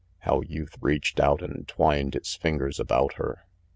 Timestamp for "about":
2.79-3.13